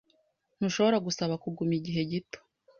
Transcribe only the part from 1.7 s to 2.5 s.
igihe gito?